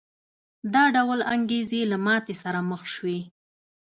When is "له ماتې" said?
1.91-2.35